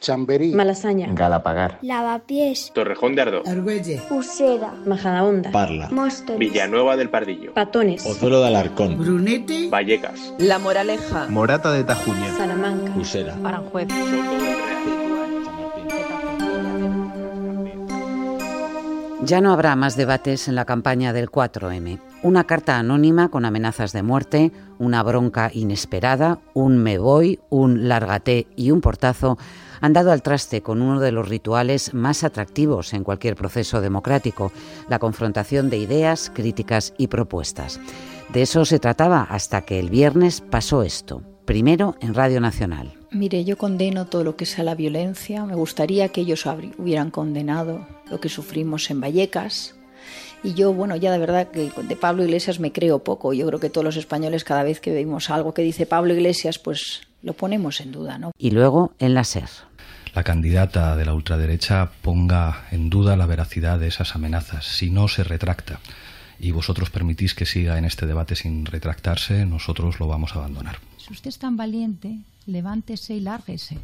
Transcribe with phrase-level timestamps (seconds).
[0.00, 7.52] Chamberí, Malasaña, Galapagar, Lavapiés, Torrejón de Ardoz, Argüelle, Usera, Majadahonda, Parla, Móstoles, Villanueva del Pardillo,
[7.52, 13.88] Patones, Pozuelo de Alarcón, Brunete, Vallecas, La Moraleja, Morata de Tajuña, Salamanca, Usera, Aranjuez.
[13.88, 14.80] Soto del Real.
[19.22, 22.00] Ya no habrá más debates en la campaña del 4M.
[22.22, 28.46] Una carta anónima con amenazas de muerte, una bronca inesperada, un me voy, un lárgate
[28.56, 29.36] y un portazo
[29.80, 34.52] han dado al traste con uno de los rituales más atractivos en cualquier proceso democrático,
[34.88, 37.80] la confrontación de ideas, críticas y propuestas.
[38.32, 42.92] De eso se trataba hasta que el viernes pasó esto, primero en Radio Nacional.
[43.10, 45.44] Mire, yo condeno todo lo que sea la violencia.
[45.44, 46.46] Me gustaría que ellos
[46.78, 49.74] hubieran condenado lo que sufrimos en Vallecas.
[50.44, 53.32] Y yo, bueno, ya de verdad que de Pablo Iglesias me creo poco.
[53.32, 56.58] Yo creo que todos los españoles, cada vez que vemos algo que dice Pablo Iglesias,
[56.60, 58.30] pues lo ponemos en duda, ¿no?
[58.38, 59.48] Y luego en la SER.
[60.14, 64.66] La candidata de la ultraderecha ponga en duda la veracidad de esas amenazas.
[64.66, 65.78] Si no se retracta
[66.40, 70.78] y vosotros permitís que siga en este debate sin retractarse, nosotros lo vamos a abandonar.
[70.98, 73.78] Si usted es tan valiente, levántese y lárguese.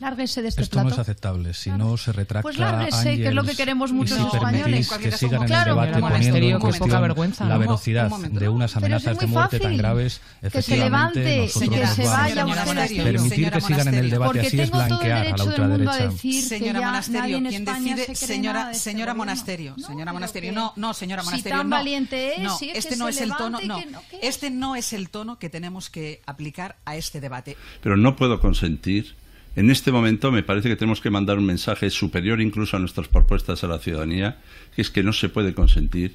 [0.00, 0.88] Lárguese de este Esto plato.
[0.88, 1.52] no es aceptable.
[1.54, 4.88] Si no se retracta, Pues lárguese, que es lo que queremos y muchos si españoles.
[4.88, 5.72] que sigan en Claro.
[5.72, 8.40] el debate poniendo Monasterio, en poca vergüenza, la velocidad Un momento.
[8.40, 13.02] de unas amenazas de muerte tan graves, que se levante, que se vaya usted.
[13.02, 14.10] Permitir Señora que sigan en el Monasterio.
[14.10, 16.10] debate Porque así es blanquear a la a ultraderecha.
[16.48, 19.14] Señora Monasterio, quien decide, señora, señora.
[19.14, 21.76] Monasterio, No, señora Monasterio, no, no, señora si Monasterio, tan no.
[21.76, 23.78] valiente es, este no es el tono, no,
[24.22, 27.56] este no es el tono que tenemos que aplicar a este debate.
[27.82, 29.14] Pero no puedo consentir.
[29.56, 33.08] En este momento me parece que tenemos que mandar un mensaje superior incluso a nuestras
[33.08, 34.38] propuestas a la ciudadanía,
[34.74, 36.14] que es que no se puede consentir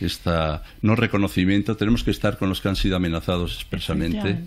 [0.00, 0.30] este
[0.82, 1.76] no reconocimiento.
[1.76, 4.40] Tenemos que estar con los que han sido amenazados expresamente.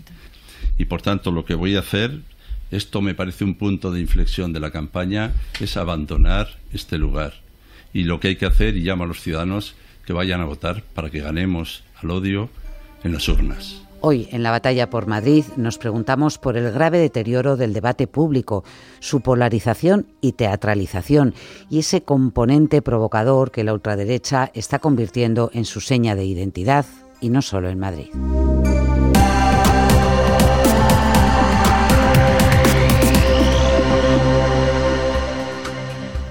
[0.78, 2.20] Y por tanto, lo que voy a hacer,
[2.70, 7.34] esto me parece un punto de inflexión de la campaña, es abandonar este lugar.
[7.92, 9.74] Y lo que hay que hacer, y llamo a los ciudadanos
[10.06, 12.48] que vayan a votar para que ganemos al odio
[13.02, 13.82] en las urnas.
[14.02, 18.64] Hoy, en la batalla por Madrid, nos preguntamos por el grave deterioro del debate público,
[18.98, 21.34] su polarización y teatralización,
[21.68, 26.86] y ese componente provocador que la ultraderecha está convirtiendo en su seña de identidad,
[27.20, 28.08] y no solo en Madrid.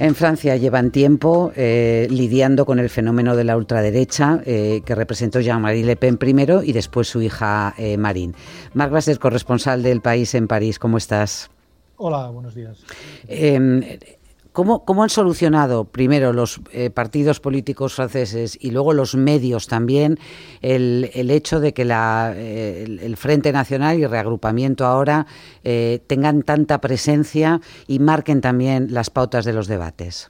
[0.10, 5.40] En Francia llevan tiempo eh, lidiando con el fenómeno de la ultraderecha eh, que representó
[5.40, 8.34] Jean-Marie Le Pen primero y después su hija eh, Marine.
[8.74, 11.52] Marc Basser, corresponsal del país en París, ¿cómo estás?
[11.98, 12.80] Hola, buenos días.
[13.28, 14.18] Eh,
[14.60, 20.20] ¿cómo, ¿Cómo han solucionado primero los eh, partidos políticos franceses y luego los medios también
[20.62, 25.28] el, el hecho de que la, eh, el, el Frente Nacional y reagrupamiento ahora
[25.64, 30.30] eh, tengan tanta presencia y marquen también las pautas de los debates?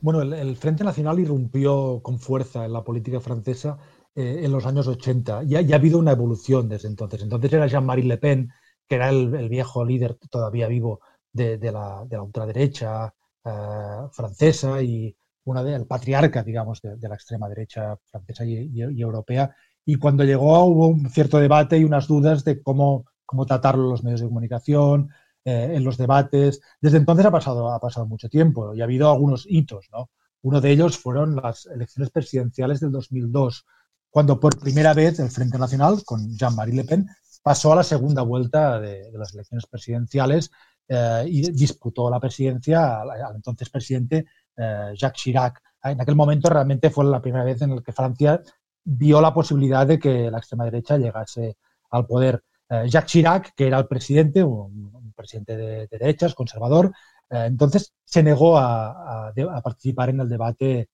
[0.00, 3.78] Bueno, el, el Frente Nacional irrumpió con fuerza en la política francesa
[4.14, 5.42] en los años 80.
[5.42, 7.20] Ya, ya ha habido una evolución desde entonces.
[7.22, 8.50] Entonces era Jean-Marie Le Pen,
[8.86, 11.00] que era el, el viejo líder todavía vivo
[11.32, 13.12] de, la, de la, ultraderecha
[13.44, 18.80] eh, francesa y una de, el patriarca, digamos, de, de la extrema derecha francesa y,
[18.80, 19.54] europea.
[19.84, 23.90] Y cuando llegó hubo un cierto debate y unas dudas de cómo, cómo tratarlo en
[23.90, 25.10] los medios de comunicación,
[25.44, 26.60] eh, en los debates.
[26.80, 30.10] Desde entonces ha pasado, ha pasado mucho tiempo y ha habido algunos hitos, ¿no?
[30.40, 33.66] Uno de ellos fueron las elecciones presidenciales del 2002,
[34.10, 37.08] cuando por primera vez el Frente Nacional, con Jean-Marie Le Pen,
[37.42, 40.50] pasó a la segunda vuelta de, de las elecciones presidenciales
[40.88, 45.60] eh, y disputó la presidencia al, entonces presidente eh, Jacques Chirac.
[45.82, 48.40] En aquel momento realmente fue la primera vez en la que Francia
[48.84, 51.56] vio la posibilidad de que la extrema derecha llegase
[51.90, 52.42] al poder.
[52.68, 56.92] Eh, Jacques Chirac, que era el presidente, un, presidente de, de, derechas, conservador,
[57.30, 60.88] eh, entonces se negó a, participar en el debate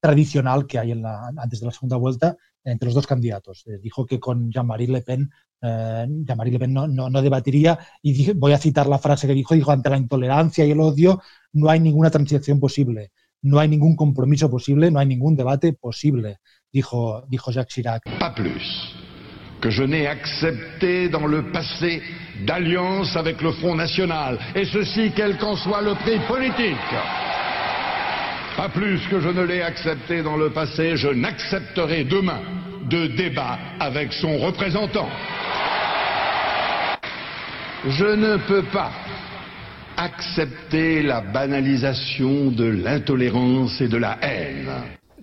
[0.00, 3.64] tradicional que hay antes de la segunda vuelta entre los dos candidatos.
[3.66, 5.30] Eh, dijo que con Jean-Marie Le Pen,
[5.60, 9.26] eh, Jean-Marie Le Pen no, no, no debatiría y dije, voy a citar la frase
[9.26, 11.20] que dijo, dijo, ante la intolerancia y el odio
[11.52, 13.12] no hay ninguna transición posible,
[13.42, 16.38] no hay ningún compromiso posible, no hay ningún debate posible,
[16.72, 18.02] dijo, dijo Jacques Chirac.
[18.18, 18.94] Pas plus
[19.62, 22.02] que je n'ai accepté dans le passé
[22.44, 27.31] d'alliance avec le Front National, et ceci quel qu'en soit le prix politique.
[28.56, 32.40] Pas plus que je ne l'ai accepté dans le passé, je n'accepterai demain
[32.88, 35.08] de débat avec son représentant.
[37.88, 38.92] Je ne peux pas
[39.96, 44.70] accepter la banalisation de l'intolérance et de la haine.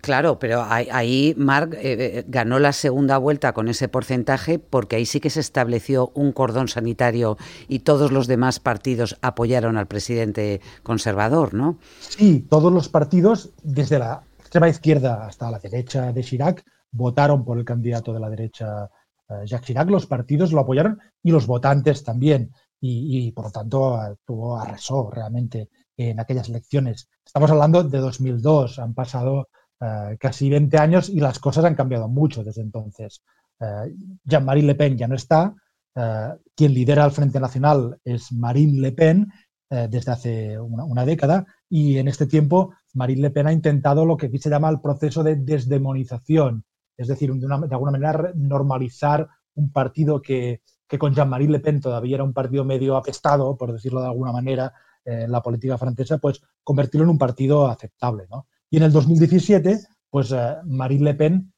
[0.01, 5.05] Claro, pero ahí, Marc eh, eh, ganó la segunda vuelta con ese porcentaje porque ahí
[5.05, 7.37] sí que se estableció un cordón sanitario
[7.67, 11.77] y todos los demás partidos apoyaron al presidente conservador, ¿no?
[11.99, 17.57] Sí, todos los partidos, desde la extrema izquierda hasta la derecha de Chirac, votaron por
[17.57, 18.89] el candidato de la derecha,
[19.29, 19.89] eh, Jacques Chirac.
[19.89, 22.51] Los partidos lo apoyaron y los votantes también.
[22.81, 25.67] Y, por lo tanto tuvo arrasó realmente
[25.97, 27.09] en aquellas elecciones.
[27.25, 29.49] Estamos hablando de 2002, han pasado
[29.81, 33.23] eh, casi 20 años y las cosas han cambiado mucho desde entonces.
[33.61, 33.95] Eh,
[34.25, 35.55] Jean-Marie Le Pen ya no está,
[35.95, 39.31] eh, quien lidera el Frente Nacional es Marine Le Pen
[39.71, 44.25] desde hace una, década y en este tiempo Marine Le Pen ha intentado lo que
[44.25, 46.65] aquí se llama el proceso de desdemonización,
[46.97, 52.15] es decir, de, alguna manera normalizar un partido que, que con Jean-Marie Le Pen todavía
[52.15, 54.73] era un partido medio apestado, por decirlo de alguna manera,
[55.05, 58.25] en la política francesa, pues convertirlo en un partido aceptable.
[58.27, 58.47] ¿no?
[58.69, 59.79] Y en el 2017,
[60.09, 61.53] pues eh, Marine Le Pen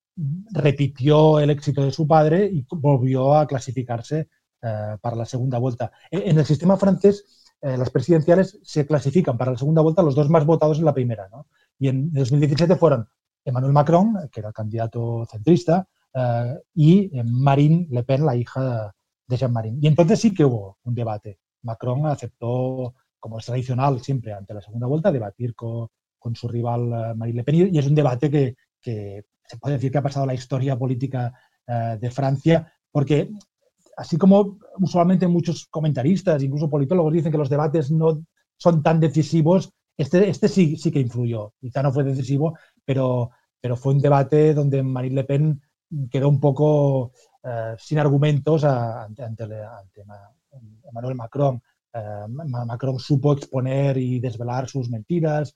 [0.51, 4.29] repitió el éxito de su padre y volvió a clasificarse
[4.61, 5.91] eh, para la segunda vuelta.
[6.09, 10.15] E, en el sistema francés, eh, las presidenciales se clasifican para la segunda vuelta los
[10.15, 11.27] dos más votados en la primera.
[11.29, 11.47] ¿no?
[11.79, 13.07] Y en 2017 fueron
[13.43, 15.87] Emmanuel Macron, que era el candidato centrista,
[16.75, 18.93] y Marine Le Pen, la hija
[19.25, 19.77] de Jean-Marie.
[19.81, 21.39] Y entonces sí que hubo un debate.
[21.63, 25.87] Macron aceptó, como es tradicional siempre ante la segunda vuelta, debatir con,
[26.21, 29.91] con su rival eh, Marine Le Pen y es un debate que, se puede decir
[29.91, 31.33] que ha pasado a la historia política
[31.67, 33.31] eh, de Francia, porque
[33.97, 38.23] así como usualmente muchos comentaristas, incluso politólogos, dicen que los debates no
[38.55, 41.53] son tan decisivos, este, este sí, sí que influyó.
[41.59, 45.61] Quizá no fue decisivo, pero, pero fue un debate donde Marine Le Pen
[46.09, 47.11] quedó un poco
[47.43, 49.43] eh, sin argumentos ante, ante,
[50.87, 51.61] Emmanuel Macron.
[52.29, 55.53] Macron supo exponer y desvelar sus mentiras,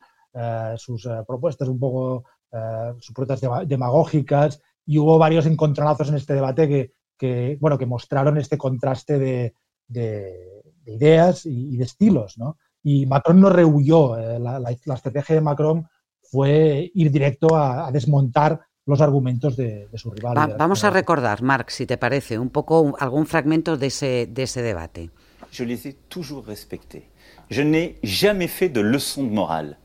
[0.78, 6.34] sus eh, propuestas un poco, eh, sus propuestas demagógicas y hubo varios encontronazos en este
[6.34, 9.54] debate que, que bueno, que mostraron este contraste de,
[9.88, 12.58] de, ideas y, de estilos, ¿no?
[12.84, 15.88] Y Macron no rehuyó, la, la, estrategia de Macron
[16.22, 20.56] fue ir directo a, a desmontar los argumentos de, de su rival.
[20.58, 24.62] vamos a recordar, Marc, si te parece, un poco algún fragmento de ese, de ese
[24.62, 25.10] debate.
[25.56, 27.06] Je les ai toujours respectés.
[27.50, 29.78] Je n'ai jamais fait de leçon de morale.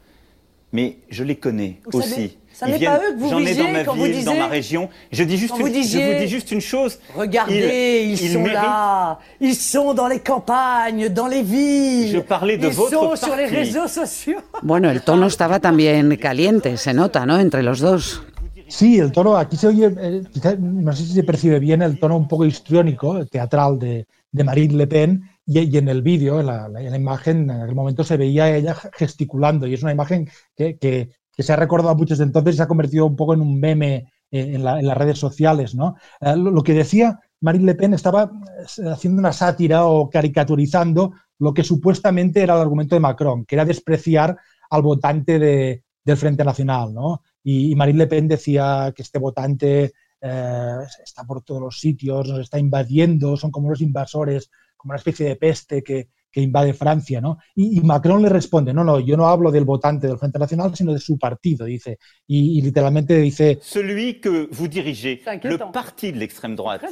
[0.72, 2.10] Mais je les connais vous aussi.
[2.10, 4.34] Savez, ça n'est pas eux que vous visiez dans ma quand ville, vous disiez, dans
[4.36, 4.88] ma région.
[5.10, 6.98] Je dis juste, une, vous disiez, je vous dis juste une chose.
[7.16, 8.54] Regardez, ils, ils sont méritent...
[8.54, 12.12] là, ils sont dans les campagnes, dans les villes.
[12.12, 13.24] Je parlais de ils votre sont parti.
[13.24, 14.40] sur les réseaux sociaux.
[14.62, 17.38] Bueno, el tono estaba también caliente, se nota, ¿no?
[17.38, 18.22] Entre los dos.
[18.68, 21.98] Sí, el tono, aquí se oye, eh, quizá, no sé si se percibe bien el
[21.98, 26.38] tono un poco histriónico, teatral de, de Marine Le Pen, y, y en el vídeo,
[26.38, 29.90] en la, en la, imagen, en aquel momento se veía ella gesticulando, y es una
[29.90, 33.04] imagen que, que, que se ha recordado a muchos de entonces y se ha convertido
[33.04, 35.74] un poco en un meme eh, en, la, en, las redes sociales.
[35.74, 35.96] ¿no?
[36.20, 38.30] Eh, lo, lo, que decía Marine Le Pen estaba
[38.78, 43.56] eh, haciendo una sátira o caricaturizando lo que supuestamente era el argumento de Macron, que
[43.56, 44.36] era despreciar
[44.70, 46.94] al votante de, del Frente Nacional.
[46.94, 47.22] ¿no?
[47.42, 52.28] Y, y, Marine Le Pen decía que este votante eh, está por todos los sitios,
[52.28, 54.50] nos está invadiendo, son como los invasores,
[54.80, 57.38] como una especie de peste que, que invade Francia, ¿no?
[57.54, 60.74] Y, y, Macron le responde, no, no, yo no hablo del votante del Frente Nacional,
[60.74, 61.98] sino de su partido, dice.
[62.26, 63.58] Y, y literalmente dice...
[63.62, 66.86] Celui que vous dirigez, le parti de l'extrême droite,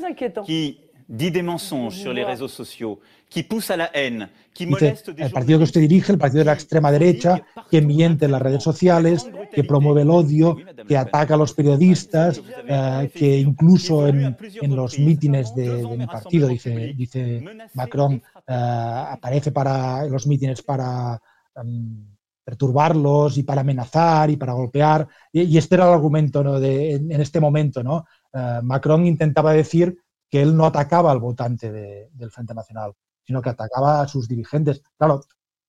[0.45, 3.01] qui dit des mensonges sur les réseaux sociaux,
[3.31, 6.41] qui pousse à la haine, qui moleste des el partido que usted dirige, el partido
[6.41, 10.97] de la extrema derecha, que miente en las redes sociales, que promueve el odio, que
[10.97, 16.49] ataca a los periodistas, eh, que incluso en, en los mítines de, de, mi partido,
[16.49, 17.43] dice, dice
[17.75, 21.19] Macron, eh, aparece para en los mítines para
[21.57, 22.07] um,
[22.45, 25.07] perturbarlos y para amenazar y para golpear.
[25.33, 26.59] Y, y este era el argumento ¿no?
[26.59, 27.83] de, en, en, este momento.
[27.83, 28.07] ¿no?
[28.33, 29.99] Uh, Macron intentaba decir
[30.31, 32.93] que él no atacaba al votante de, del Frente Nacional,
[33.25, 34.83] sino que atacaba a sus dirigentes.
[34.97, 35.21] Claro,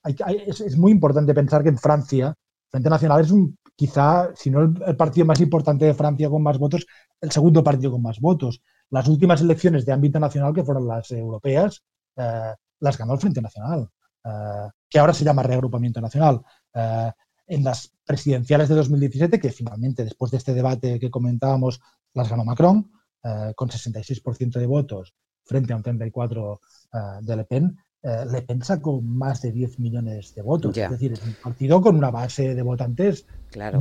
[0.04, 2.36] hay, hay, es, es, muy importante pensar que en Francia,
[2.70, 6.44] Frente Nacional es un, quizá, si no el, el, partido más importante de Francia con
[6.44, 6.86] más votos,
[7.22, 8.62] el segundo partido con más votos.
[8.90, 11.84] Las últimas elecciones de ámbito nacional, que fueron las europeas,
[12.16, 13.90] eh, las ganó el Frente Nacional,
[14.24, 16.42] eh, que ahora se llama Reagrupamiento Nacional.
[16.74, 17.12] Eh,
[17.48, 21.80] en las presidenciales de 2017, que finalmente, después de este debate que comentábamos,
[22.14, 27.44] las ganó Macron, Uh, con 66% de votos frente a un 34% uh, de Le
[27.44, 30.78] Pen, eh, Le Pen sacó más de 10 millones de votos.
[30.78, 33.26] Es decir, es un partido con una base de votantes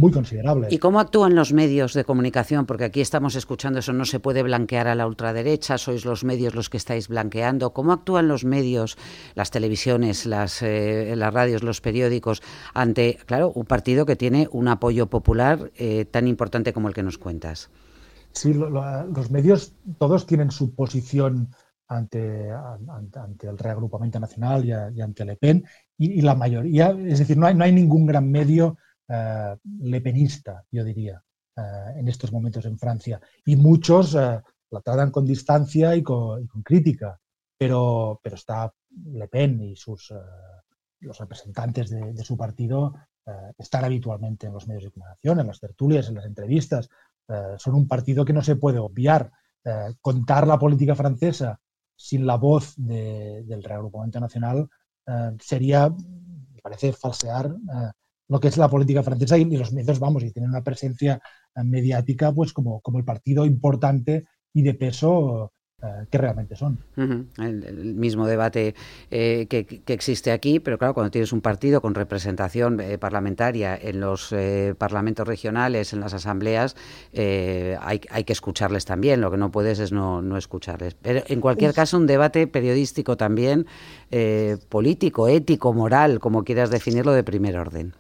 [0.00, 0.68] muy considerable.
[0.70, 2.66] ¿Y cómo actúan los medios de comunicación?
[2.66, 6.56] Porque aquí estamos escuchando eso, no se puede blanquear a la ultraderecha, sois los medios
[6.56, 7.72] los que estáis blanqueando.
[7.72, 8.98] ¿Cómo actúan los medios,
[9.36, 12.42] las televisiones, las, eh, las radios, los periódicos,
[12.74, 17.04] ante, claro, un partido que tiene un apoyo popular eh, tan importante como el que
[17.04, 17.70] nos cuentas?
[18.32, 21.50] Sí, los medios todos tienen su posición
[21.88, 25.64] ante, ante, el reagrupamiento nacional y, ante Le Pen,
[25.96, 28.76] y, la mayoría, es decir, no hay, no hay ningún gran medio
[29.08, 31.22] uh, lepenista, yo diría,
[31.56, 33.20] uh, en estos momentos en Francia.
[33.46, 37.18] Y muchos uh, la tratan con distancia y con, y con, crítica,
[37.56, 38.72] pero, pero está
[39.06, 40.12] Le Pen y sus,
[41.00, 42.94] los representantes de, de su partido
[43.58, 46.88] están habitualmente en los medios de comunicación, en las tertulias, en las entrevistas.
[47.58, 49.30] Son un partido que no se puede obviar.
[50.00, 51.60] contar la política francesa
[51.94, 54.68] sin la voz del reagrupamiento nacional
[55.06, 57.90] eh, sería, me parece, falsear eh,
[58.28, 61.20] lo que es la política francesa y, los medios, vamos, y tienen una presencia
[61.54, 65.57] eh, mediática pues como, como el partido importante y de peso eh,
[66.10, 66.78] que realmente son.
[66.96, 68.74] el, mismo debate
[69.12, 74.00] eh, que, existe aquí, pero claro, cuando tienes un partido con representación eh, parlamentaria en
[74.00, 74.34] los
[74.76, 76.74] parlamentos regionales, en las asambleas,
[77.14, 79.20] hay, hay, que escucharles también.
[79.20, 80.94] Lo que no puedes es no, no escucharles.
[80.94, 83.66] Pero en cualquier caso, un debate periodístico también,
[84.68, 87.94] político, ético, moral, como quieras definirlo, de primer orden.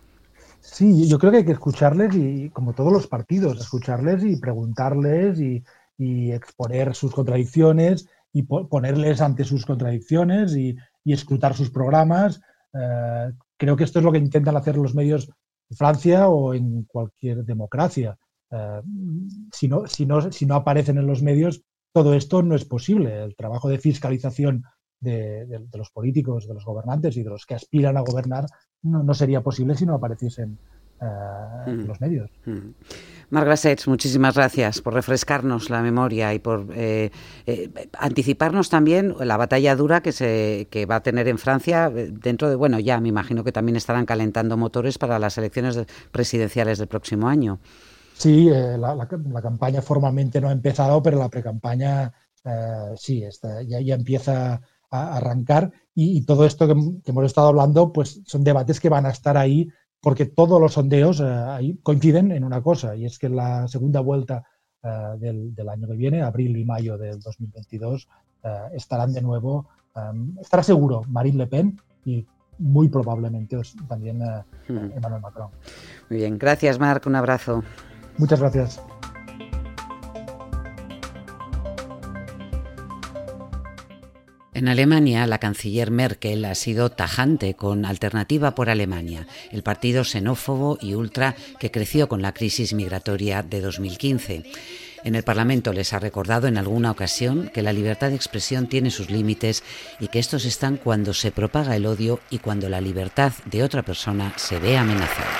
[0.60, 5.40] Sí, yo creo que hay que escucharles y, como todos los partidos, escucharles y preguntarles
[5.40, 5.62] y,
[5.98, 12.40] y exponer sus contradicciones y ponerles ante sus contradicciones y, y escrutar sus programas.
[12.72, 15.28] Eh, creo que esto es lo que intentan hacer los medios
[15.70, 18.16] en Francia o en cualquier democracia.
[18.50, 18.80] Eh,
[19.52, 21.62] si, no, si, no, si no aparecen en los medios,
[21.92, 23.24] todo esto no es posible.
[23.24, 24.64] El trabajo de fiscalización
[25.00, 28.46] de, de, los políticos, de los gobernantes y de los que aspiran a gobernar
[28.82, 30.58] no, no sería posible si no apareciesen
[31.00, 31.86] uh, mm.
[31.86, 32.30] los medios.
[32.44, 32.70] Mm.
[33.30, 37.10] Muchísimas gracias por refrescarnos la memoria y por eh,
[37.46, 42.10] eh, anticiparnos también la batalla dura que se que va a tener en Francia eh,
[42.10, 45.78] dentro de bueno ya me imagino que también estarán calentando motores para las elecciones
[46.10, 47.58] presidenciales del próximo año.
[48.14, 52.12] Sí, la, campaña formalmente no ha empezado, pero la precampaña
[52.96, 57.48] sí está, ya, ya empieza a arrancar y, y todo esto que, que, hemos estado
[57.48, 59.68] hablando, pues son debates que van a estar ahí
[60.00, 64.00] porque todos los sondeos eh, coinciden en una cosa, y es que en la segunda
[64.00, 64.44] vuelta
[64.82, 68.08] eh, del, año que viene, abril y mayo del 2022,
[68.44, 69.66] eh, estarán de nuevo,
[70.40, 72.24] estará seguro Marine Le Pen y
[72.58, 74.92] muy probablemente también hmm.
[74.94, 75.50] Emmanuel Macron.
[76.08, 77.64] Muy bien, gracias Marc, un abrazo.
[78.16, 78.80] Muchas gracias.
[84.58, 90.78] En Alemania, la canciller Merkel ha sido tajante con Alternativa por Alemania, el partido xenófobo
[90.80, 94.42] y ultra que creció con la crisis migratoria de 2015.
[95.04, 98.90] En el Parlamento les ha recordado en alguna ocasión que la libertad de expresión tiene
[98.90, 99.62] sus límites
[100.00, 103.84] y que estos están cuando se propaga el odio y cuando la libertad de otra
[103.84, 105.30] persona se ve amenazada.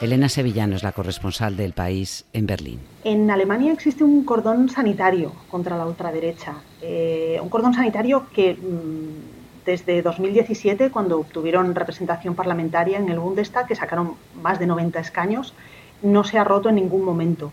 [0.00, 2.80] Elena Sevillano es la corresponsal del país en Berlín.
[3.04, 6.54] En Alemania existe un cordón sanitario contra la ultraderecha.
[6.80, 13.66] Eh, un cordón sanitario que mm, desde 2017, cuando obtuvieron representación parlamentaria en el Bundestag,
[13.66, 15.52] que sacaron más de 90 escaños,
[16.00, 17.52] no se ha roto en ningún momento.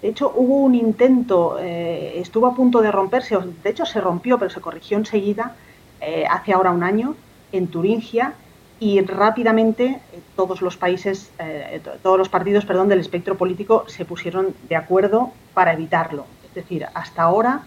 [0.00, 4.38] De hecho, hubo un intento, eh, estuvo a punto de romperse, de hecho se rompió,
[4.38, 5.56] pero se corrigió enseguida,
[6.00, 7.16] eh, hace ahora un año,
[7.50, 8.34] en Turingia,
[8.80, 14.04] y rápidamente eh, todos los países, eh, todos los partidos perdón, del espectro político se
[14.04, 16.26] pusieron de acuerdo para evitarlo.
[16.46, 17.62] Es decir, hasta ahora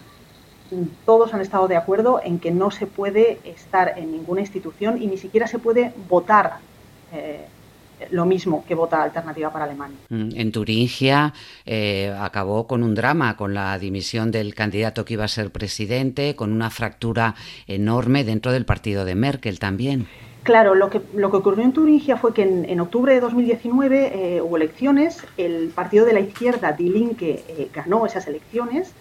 [0.70, 5.00] mm, todos han estado de acuerdo en que no se puede estar en ninguna institución
[5.02, 6.58] y ni siquiera se puede votar
[7.12, 7.46] eh,
[8.10, 9.98] lo mismo que vota Alternativa para Alemania.
[10.08, 11.34] Mm, en Turingia
[12.18, 16.52] acabó con un drama, con la dimisión del candidato que iba a ser presidente, con
[16.52, 17.34] una fractura
[17.66, 20.08] enorme dentro del partido de Merkel también.
[20.42, 24.40] Claro, lo que, lo que ocurrió en Turingia fue que en, octubre de 2019 eh,
[24.40, 28.92] hubo elecciones, el partido de la izquierda, Die Linke, eh, ganó esas elecciones,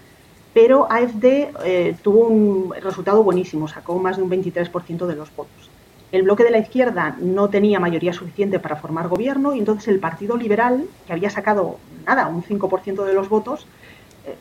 [0.54, 5.72] pero AfD eh, tuvo un resultado buenísimo, sacó más de un 23% de los votos.
[6.12, 10.00] El bloque de la izquierda no tenía mayoría suficiente para formar gobierno y entonces el
[10.00, 13.66] Partido Liberal, que había sacado nada, un 5% de los votos,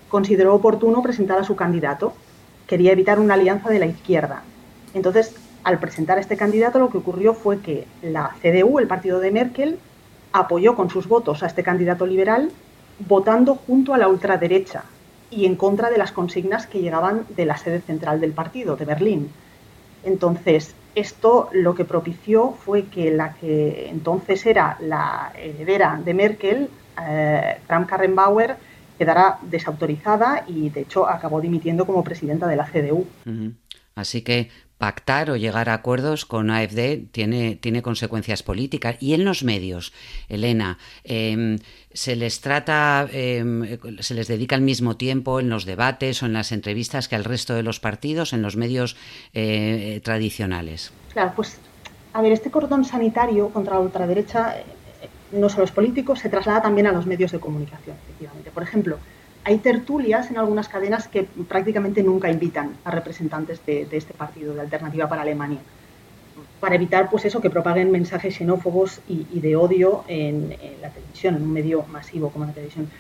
[0.08, 2.12] consideró oportuno presentar a su candidato.
[2.66, 4.42] Quería evitar una alianza de la izquierda.
[4.92, 9.20] Entonces al presentar a este candidato lo que ocurrió fue que la CDU, el partido
[9.20, 9.78] de Merkel,
[10.32, 12.50] apoyó con sus votos a este candidato liberal
[13.06, 14.84] votando junto a la ultraderecha
[15.30, 18.84] y en contra de las consignas que llegaban de la sede central del partido, de
[18.84, 19.30] Berlín.
[20.04, 26.68] Entonces, esto lo que propició fue que la que entonces era la heredera de Merkel,
[27.00, 28.56] eh, Kramp-Karrenbauer,
[28.98, 33.06] quedara desautorizada y, de hecho, acabó dimitiendo como presidenta de la CDU.
[33.94, 38.96] Así que pactar o llegar a acuerdos con AFD tiene, tiene consecuencias políticas.
[38.98, 39.92] Y en los medios,
[40.30, 41.58] Elena, em,
[41.92, 46.32] ¿se les trata, em, se les dedica al mismo tiempo en los debates o en
[46.32, 48.96] las entrevistas que al resto de los partidos, en los medios
[49.34, 50.92] eh, tradicionales?
[51.12, 51.58] Claro, pues,
[52.14, 54.64] a ver, este cordón sanitario contra la ultraderecha, eh,
[55.32, 58.50] no solo es político, se traslada también a los medios de comunicación, efectivamente.
[58.50, 58.96] Por ejemplo,
[59.44, 64.60] hay tertulias en algunas cadenas que prácticamente nunca invitan a representantes de, este partido, de
[64.60, 65.60] Alternativa para Alemania,
[66.60, 70.50] para evitar pues eso, que propaguen mensajes xenófobos y, de odio en,
[70.82, 72.90] la televisión, en un medio masivo como la televisión.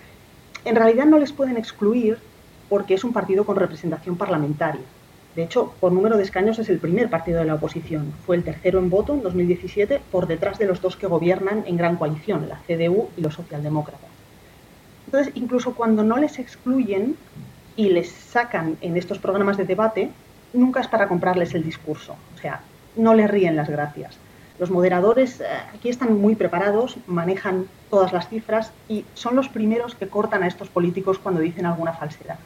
[0.64, 2.18] En realidad no les pueden excluir
[2.68, 4.82] porque es un partido con representación parlamentaria.
[5.36, 8.12] De hecho, por número de escaños es el primer partido de la oposición.
[8.26, 11.76] Fue el tercero en voto en 2017 por detrás de los dos que gobiernan en
[11.76, 14.09] gran coalición, la CDU y los socialdemócratas.
[15.10, 17.16] Entonces, incluso cuando no les excluyen
[17.74, 20.10] y les sacan en estos programas de debate,
[20.52, 22.14] nunca es para comprarles el discurso.
[22.36, 22.60] O sea,
[22.94, 24.16] no les ríen las gracias.
[24.60, 29.96] Los moderadores eh, aquí están muy preparados, manejan todas las cifras y son los primeros
[29.96, 32.38] que cortan a estos políticos cuando dicen alguna falsedad.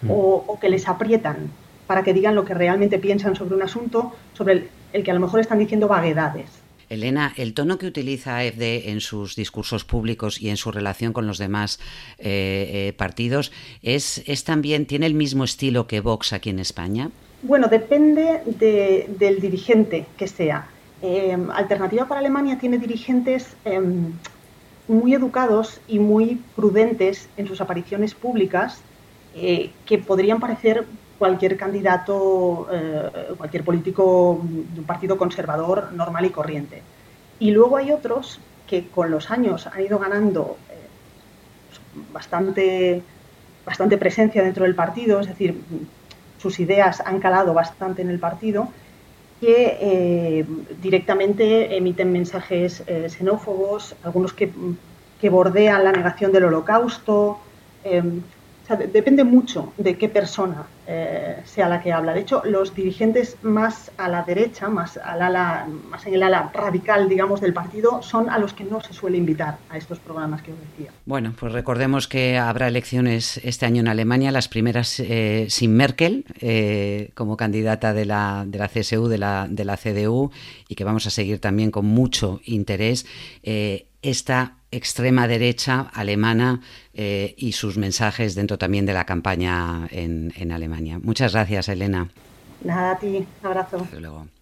[0.00, 0.10] Mm.
[0.10, 1.50] O, que les aprietan
[1.86, 5.20] para que digan lo que realmente piensan sobre un asunto sobre el que a lo
[5.20, 6.48] mejor están diciendo vaguedades.
[6.90, 11.26] Elena, el tono que utiliza AFD en sus discursos públicos y en su relación con
[11.26, 11.78] los demás
[12.18, 17.10] eh, eh, partidos es, es, también tiene el mismo estilo que Vox aquí en España.
[17.42, 20.68] Bueno, depende del dirigente que sea.
[21.00, 24.12] Em, Alternativa para Alemania tiene dirigentes em,
[24.88, 28.82] muy educados y muy prudentes en sus apariciones públicas
[29.34, 30.84] eh, que podrían parecer
[31.20, 36.82] cualquier candidato, eh, cualquier político de un partido conservador normal y corriente.
[37.38, 43.02] Y luego hay otros que con los años han ido ganando eh, bastante,
[43.66, 45.60] bastante presencia dentro del partido, es decir,
[46.38, 48.68] sus ideas han calado bastante en el partido,
[49.42, 50.46] que eh,
[50.80, 54.50] directamente emiten mensajes xenófobos, algunos que,
[55.20, 57.40] que, bordean la negación del holocausto,
[58.76, 62.12] depende mucho de qué persona eh, sea la que habla.
[62.12, 66.50] De hecho, los dirigentes más a la derecha, más, al ala, más en el ala
[66.52, 70.42] radical, digamos, del partido, son a los que no se suele invitar a estos programas
[70.42, 70.92] que os decía.
[71.06, 76.24] Bueno, pues recordemos que habrá elecciones este año en Alemania, las primeras eh, sin Merkel
[76.40, 80.30] eh, como candidata de la, de la CSU, de la, de la CDU,
[80.68, 83.06] y que vamos a seguir también con mucho interés
[84.02, 86.60] esta extrema derecha alemana
[86.94, 90.98] eh, y sus mensajes dentro también de la campaña en, en Alemania.
[91.02, 92.08] Muchas gracias, Elena.
[92.62, 93.88] Nada a ti, abrazo.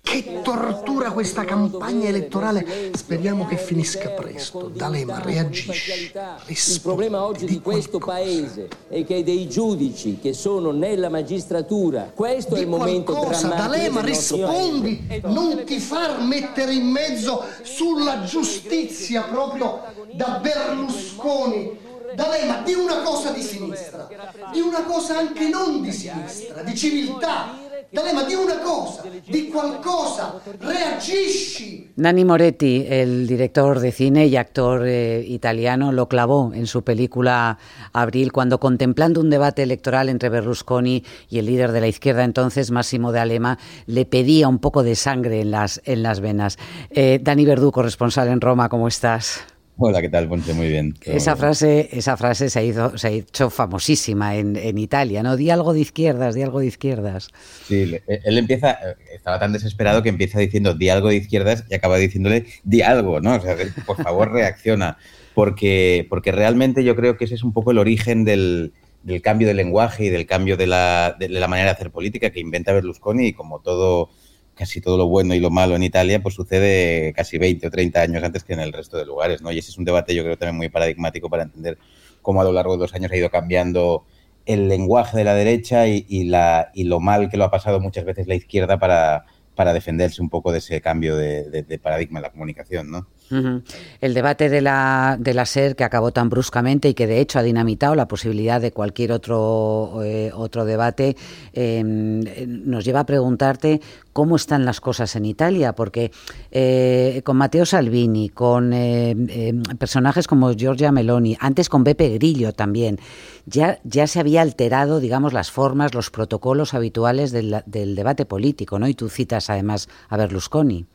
[0.00, 2.90] Che tortura questa campagna elettorale.
[2.94, 4.68] Speriamo che finisca presto.
[4.68, 6.10] D'Alema reagisci.
[6.46, 12.54] Il problema oggi di, questo paese è che dei giudici che sono nella magistratura, questo
[12.54, 18.24] di è il momento qualcosa, drammatico D'Alema, rispondi, non ti far mettere in mezzo sulla
[18.24, 21.86] giustizia proprio da Berlusconi.
[22.14, 24.08] D'Alema, di una cosa di sinistra,
[24.50, 30.38] di una cosa anche non di sinistra, di civiltà D'Alema, di una cosa, di qualcosa,
[30.58, 31.92] reagisci.
[31.94, 37.56] Nanni Moretti, el director de cine y actor eh, italiano, lo clavó en su película
[37.94, 42.70] Abril cuando contemplando un debate electoral entre Berlusconi y el líder de la izquierda entonces,
[42.70, 46.58] Massimo de Alema, le pedía un poco de sangre en las, en las venas.
[46.90, 49.46] Eh, Dani Verdú, corresponsal en Roma, ¿cómo estás?
[49.80, 50.54] Hola, ¿qué tal, Ponce?
[50.54, 50.94] Muy bien.
[51.04, 55.36] Esa frase, esa frase se, ha hecho famosísima en, en, Italia, ¿no?
[55.36, 57.28] Di algo de izquierdas, di algo de izquierdas.
[57.68, 58.76] Sí, él empieza,
[59.12, 63.20] estaba tan desesperado que empieza diciendo di algo de izquierdas y acaba diciéndole di algo,
[63.20, 63.36] ¿no?
[63.36, 64.98] O sea, por favor, reacciona.
[65.32, 68.72] Porque, porque realmente yo creo que ese es un poco el origen del,
[69.04, 72.30] del cambio de lenguaje y del cambio de la, de la manera de hacer política
[72.30, 74.10] que inventa Berlusconi y como todo
[74.58, 78.02] casi todo lo bueno y lo malo en Italia, pues sucede casi 20 o 30
[78.02, 79.52] años antes que en el resto de lugares, ¿no?
[79.52, 81.78] Y ese es un debate yo creo también muy paradigmático para entender
[82.22, 84.04] cómo a lo largo de los años ha ido cambiando
[84.46, 88.04] el lenguaje de la derecha y, la, y lo mal que lo ha pasado muchas
[88.04, 92.30] veces la izquierda para, para defenderse un poco de ese cambio de, paradigma en la
[92.30, 93.06] comunicación, ¿no?
[93.30, 97.38] El debate de la, de la SER que acabó tan bruscamente y que de hecho
[97.38, 101.16] ha dinamitado la posibilidad de cualquier otro, eh, otro debate
[101.52, 103.80] em, nos lleva a preguntarte
[104.12, 106.10] cómo están las cosas en Italia, porque
[106.50, 112.52] eh, con Matteo Salvini, con eh, em, personajes como Giorgia Meloni, antes con Beppe Grillo
[112.52, 112.98] también,
[113.46, 118.78] ya, ya se había alterado, digamos, las formas, los protocolos habituales del, del debate político,
[118.78, 118.88] ¿no?
[118.88, 120.86] Y tú citas además a Berlusconi.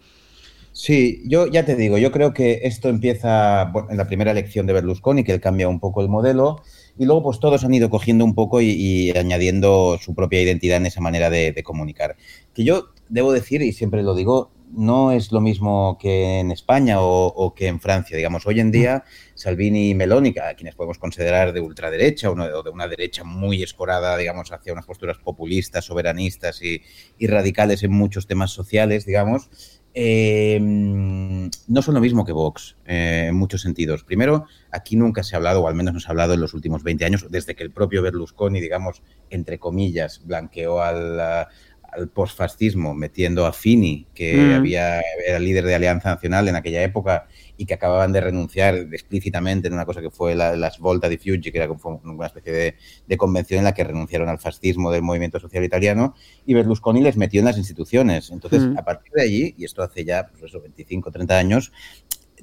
[0.74, 4.74] Sí, yo ya te digo, yo creo que esto empieza en la primera elección de
[4.74, 6.64] Berlusconi, que él cambia un poco el modelo,
[6.98, 10.88] y luego pues todos han ido cogiendo un poco y, añadiendo su propia identidad en
[10.88, 12.16] esa manera de, comunicar.
[12.56, 16.98] Que yo debo decir, y siempre lo digo, no es lo mismo que en España
[17.02, 18.18] o, que en Francia.
[18.18, 19.04] Digamos, hoy en día
[19.36, 24.18] Salvini y Meloni, a quienes podemos considerar de ultraderecha o de una derecha muy escorada,
[24.18, 26.82] digamos, hacia unas posturas populistas, soberanistas y,
[27.20, 29.52] y radicales en muchos temas sociales, digamos,
[29.96, 34.04] eh, no son lo mismo que Vox eh, en muchos sentidos.
[34.04, 36.54] Primero, aquí nunca se ha hablado, o al menos no se ha hablado en los
[36.54, 41.48] últimos 20 años, desde que el propio Berlusconi, digamos, entre comillas, blanqueó al,
[41.96, 44.54] al postfascismo metiendo a Fini, que mm.
[44.54, 47.28] había, era líder de Alianza Nacional en aquella época
[47.58, 51.18] y que acababan de renunciar explícitamente en una cosa que fue la, las Volta di
[51.18, 52.76] Fiuggi, que era una especie
[53.08, 57.16] de, convención en la que renunciaron al fascismo del movimiento social italiano, y Berlusconi les
[57.18, 58.32] metió en las instituciones.
[58.32, 58.78] Entonces, mm.
[58.78, 61.72] a partir de allí, y esto hace ya pues eso, 25, 30 años,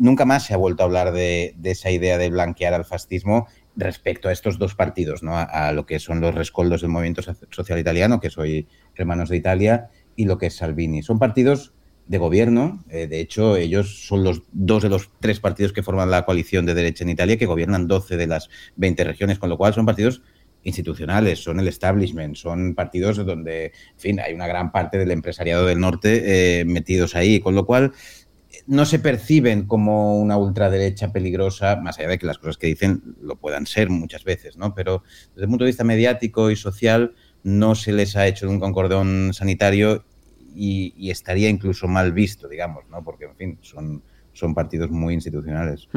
[0.01, 4.29] nunca más se ha vuelto a hablar de, esa idea de blanquear al fascismo respecto
[4.29, 5.33] a estos dos partidos, ¿no?
[5.37, 9.89] a, lo que son los rescoldos del movimiento social italiano, que soy Hermanos de Italia,
[10.17, 11.03] y lo que es Salvini.
[11.03, 11.73] Son partidos
[12.07, 12.85] de gobierno.
[12.91, 16.67] Eh, de hecho, ellos son los dos de los tres partidos que forman la coalición
[16.67, 19.87] de derecha en Italia, que gobiernan 12 de las 20 regiones, con lo cual son
[19.87, 20.21] partidos
[20.63, 25.67] institucionales, son el establishment, son partidos donde, en fin, hay una gran parte del empresariado
[25.67, 27.93] del norte eh, metidos ahí, con lo cual
[28.67, 33.17] no se perciben como una ultraderecha peligrosa, más allá de que las cosas que dicen
[33.21, 34.75] lo puedan ser muchas veces, ¿no?
[34.75, 35.03] Pero
[35.35, 39.33] desde el punto de vista mediático y social no se les ha hecho un cordón
[39.33, 40.05] sanitario
[40.55, 43.03] y, estaría incluso mal visto, digamos, ¿no?
[43.03, 45.89] Porque, en fin, son, son partidos muy institucionales.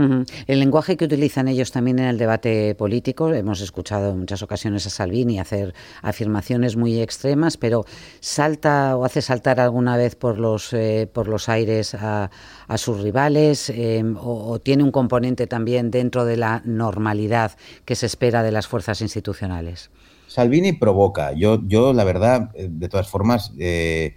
[0.48, 4.86] El lenguaje que utilizan ellos también en el debate político, hemos escuchado en muchas ocasiones
[4.88, 7.86] a Salvini hacer afirmaciones muy extremas, pero
[8.19, 12.30] salta o hace saltar alguna vez por los, eh, por los aires a,
[12.76, 17.52] sus rivales em, o, tiene un componente también dentro de la normalidad
[17.86, 19.91] que se espera de las fuerzas institucionales.
[20.28, 21.34] Salvini provoca.
[21.34, 24.15] Yo, yo la verdad, eh, de todas formas, eh,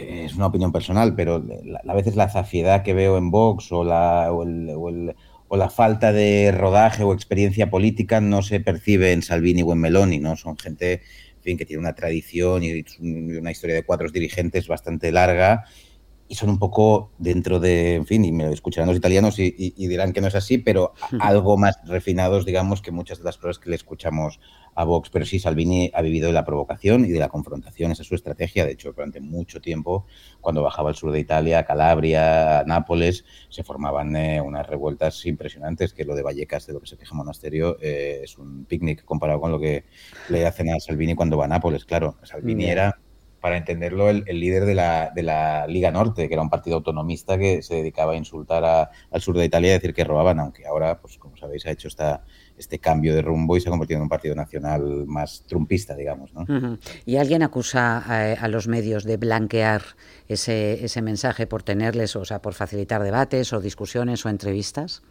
[0.00, 1.42] es una opinión personal, pero
[1.86, 7.02] a veces la zafiedad que veo en Vox o la, o, la falta de rodaje
[7.02, 10.36] o experiencia política no se percibe en Salvini o en Meloni, ¿no?
[10.36, 11.02] Son gente,
[11.40, 15.64] fin, que tiene una tradición y una historia de cuatro dirigentes bastante larga
[16.32, 20.14] y son un poco dentro de, en fin, y me escucharán los italianos y, dirán
[20.14, 23.68] que no es así, pero algo más refinados, digamos, que muchas de las cosas que
[23.68, 24.40] le escuchamos
[24.74, 25.10] a Vox.
[25.10, 28.14] Pero sí, Salvini ha vivido de la provocación y de la confrontación, esa es su
[28.14, 28.64] estrategia.
[28.64, 30.06] De hecho, durante mucho tiempo,
[30.40, 36.06] cuando bajaba al sur de Italia, Calabria, Nápoles, se formaban eh, unas revueltas impresionantes, que
[36.06, 39.52] lo de Vallecas, de lo que se queja Monasterio, eh, es un picnic comparado con
[39.52, 39.84] lo que
[40.30, 41.84] le hacen a Salvini cuando va a Nápoles.
[41.84, 42.98] Claro, Salvini era
[43.42, 47.36] para entenderlo, el, líder de la, de la, Liga Norte, que era un partido autonomista
[47.36, 48.64] que se dedicaba a insultar
[49.10, 51.88] al sur de Italia y decir que robaban, aunque ahora, pues como sabéis, ha hecho
[51.88, 52.22] esta,
[52.56, 56.30] este cambio de rumbo y se ha convertido en un partido nacional más trumpista, digamos.
[57.04, 59.82] ¿Y alguien acusa a, los medios de blanquear
[60.28, 65.02] ese, ese mensaje por tenerles, o sea, por facilitar debates o discusiones o entrevistas?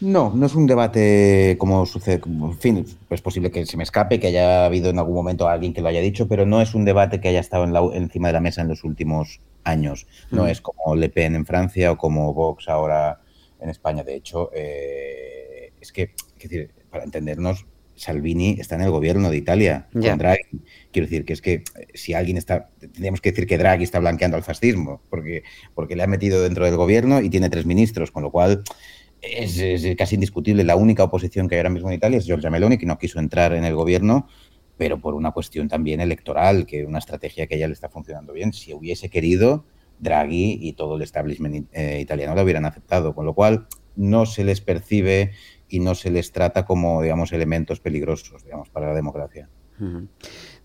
[0.00, 4.20] No, no es un debate como sucede, en fin, es posible que se me escape,
[4.20, 6.84] que haya habido en algún momento alguien que lo haya dicho, pero no es un
[6.84, 10.06] debate que haya estado encima de la mesa en los últimos años.
[10.30, 10.48] No mm.
[10.48, 13.20] es como Le Pen en Francia o como Vox ahora
[13.60, 14.04] en España.
[14.04, 17.66] De hecho, eh, es que, decir, para entendernos,
[17.98, 20.62] Salvini está en el gobierno de Italia con Draghi.
[20.92, 24.36] Quiero decir que es que si alguien está, tendríamos que decir que Draghi está blanqueando
[24.36, 25.42] al fascismo, porque,
[25.74, 28.62] porque le ha metido dentro del gobierno y tiene tres ministros, con lo cual
[29.22, 30.64] es, casi indiscutible.
[30.64, 33.18] La única oposición que hay ahora mismo en Italia es Giorgia Meloni, que no quiso
[33.18, 34.26] entrar en el gobierno,
[34.76, 38.32] pero por una cuestión también electoral, que una estrategia que a ella le está funcionando
[38.32, 38.52] bien.
[38.52, 39.64] Si hubiese querido,
[39.98, 44.44] Draghi y todo el establishment eh, italiano lo hubieran aceptado, con lo cual no se
[44.44, 45.32] les percibe
[45.68, 49.48] y no se les trata como, digamos, elementos peligrosos, digamos, para la democracia.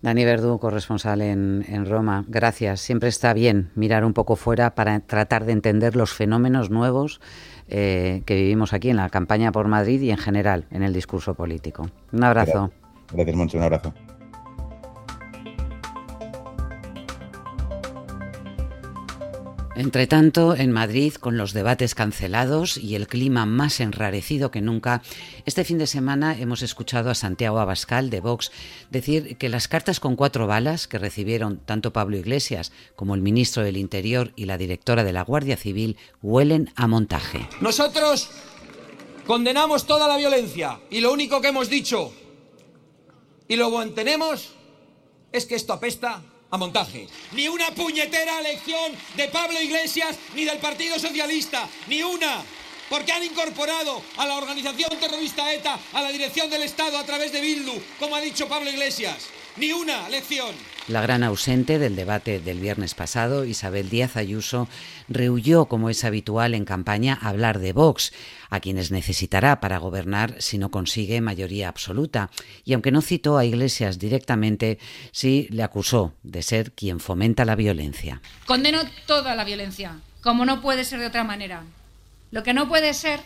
[0.02, 2.80] Dani Verdú, corresponsal en, Roma, gracias.
[2.80, 7.20] Siempre está bien mirar un poco fuera para tratar de entender los fenómenos nuevos
[7.68, 11.34] eh, que vivimos aquí en la campaña por Madrid y en general en el discurso
[11.34, 11.88] político.
[12.12, 12.70] Un abrazo.
[13.12, 13.94] Gracias, mucho, un abrazo.
[19.76, 25.02] Entre tanto, en Madrid, con los debates cancelados y el clima más enrarecido que nunca,
[25.46, 28.52] este fin de semana hemos escuchado a Santiago Abascal de Vox
[28.90, 33.64] decir que las cartas con cuatro balas que recibieron tanto Pablo Iglesias como el ministro
[33.64, 37.48] del Interior y la directora de la Guardia Civil huelen a montaje.
[37.60, 38.30] Nosotros
[39.26, 42.12] condenamos toda la violencia y lo único que hemos dicho
[43.48, 44.52] y lo mantenemos
[45.32, 46.22] es que esto apesta
[46.54, 47.08] a montaje.
[47.32, 52.44] Ni una puñetera elección de Pablo Iglesias ni del Partido Socialista, ni una.
[52.88, 57.32] Porque han incorporado a la organización terrorista ETA a la dirección del Estado a través
[57.32, 59.16] de Bildu, como ha dicho Pablo Iglesias.
[59.56, 60.54] Ni una lección.
[60.86, 64.68] La gran ausente del debate del viernes pasado, Isabel Díaz Ayuso,
[65.08, 68.12] rehuyó, como es habitual en campaña, hablar de Vox,
[68.50, 72.30] a quienes necesitará para gobernar si no consigue mayoría absoluta.
[72.66, 74.78] Y aunque no citó a Iglesias directamente,
[75.10, 78.20] sí le acusó de ser quien fomenta la violencia.
[78.44, 81.64] Condeno toda la violencia, como no puede ser de otra manera.
[82.30, 83.20] Lo que no puede ser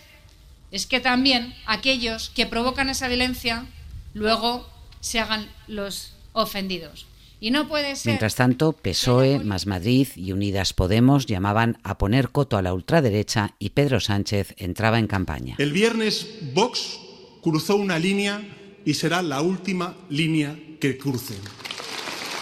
[0.70, 3.66] es que también aquellos que provocan esa violencia
[4.14, 4.64] luego
[5.00, 7.08] se hagan los ofendidos.
[7.40, 8.10] Y no puede ser.
[8.10, 13.54] Mientras tanto, PSOE, Más Madrid y Unidas Podemos llamaban a poner coto a la ultraderecha
[13.58, 15.54] y Pedro Sánchez entraba en campaña.
[15.58, 16.98] El viernes Vox
[17.42, 18.42] cruzó una línea
[18.84, 21.38] y será la última línea que crucen.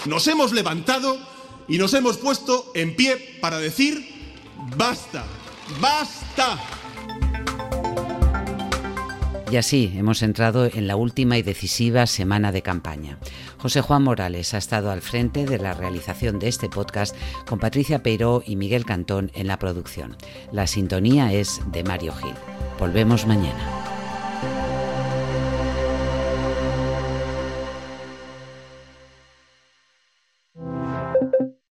[0.07, 1.19] Nos hemos levantado
[1.69, 4.07] y nos hemos puesto en pie para decir
[4.77, 5.25] basta,
[5.81, 6.76] basta.
[9.51, 13.19] Y así hemos entrado en la última y decisiva semana de campaña.
[13.59, 17.15] José Juan Morales ha estado al frente de la realización de este podcast
[17.49, 20.17] con Patricia Peiró y Miguel Cantón en la producción.
[20.51, 22.35] La sintonía es de Mario Gil.
[22.81, 23.86] Volvemos mañana.